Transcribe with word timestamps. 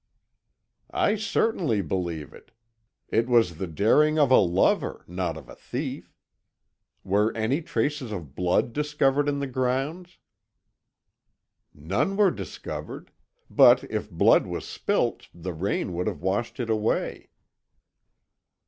"I 0.89 1.13
certainly 1.15 1.83
believe 1.83 2.33
it; 2.33 2.49
it 3.09 3.29
was 3.29 3.59
the 3.59 3.67
daring 3.67 4.17
of 4.17 4.31
a 4.31 4.37
lover, 4.39 5.05
not 5.07 5.37
of 5.37 5.47
a 5.47 5.53
thief. 5.55 6.15
Were 7.03 7.31
any 7.37 7.61
traces 7.61 8.11
of 8.11 8.33
blood 8.33 8.73
discovered 8.73 9.29
in 9.29 9.37
the 9.37 9.45
grounds?" 9.45 10.17
"None 11.71 12.17
were 12.17 12.31
discovered; 12.31 13.11
but 13.47 13.83
if 13.91 14.09
blood 14.09 14.47
was 14.47 14.67
spilt, 14.67 15.27
the 15.35 15.53
rain 15.53 15.93
would 15.93 16.07
have 16.07 16.23
washed 16.23 16.59
it 16.59 16.71
away." 16.71 17.29